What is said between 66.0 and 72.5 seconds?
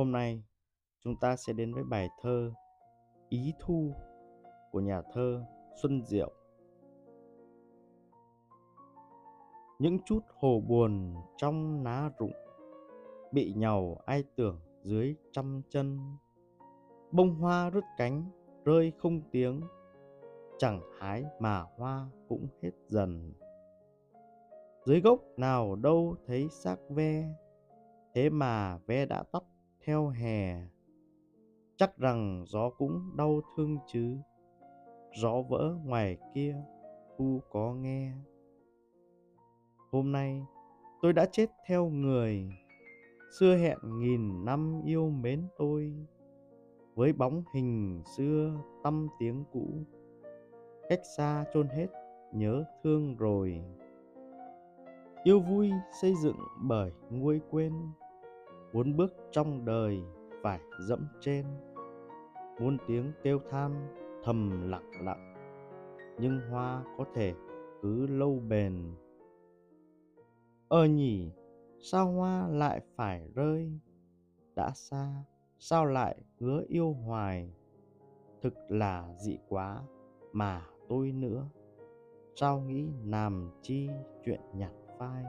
nhưng hoa có thể cứ lâu bền. Ơ nhỉ, sao hoa